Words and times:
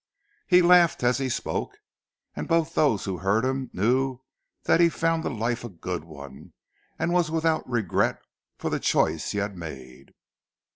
He 0.47 0.63
laughed 0.63 1.03
as 1.03 1.19
he 1.19 1.29
spoke, 1.29 1.77
and 2.35 2.47
both 2.47 2.73
those 2.73 3.05
who 3.05 3.19
heard 3.19 3.45
him, 3.45 3.69
knew 3.71 4.21
that 4.63 4.79
he 4.79 4.89
found 4.89 5.23
the 5.23 5.29
life 5.29 5.63
a 5.63 5.69
good 5.69 6.03
one, 6.05 6.53
and 6.97 7.13
was 7.13 7.29
without 7.29 7.69
regret 7.69 8.19
for 8.57 8.71
the 8.71 8.79
choice 8.79 9.29
he 9.29 9.37
had 9.37 9.55
made. 9.55 10.15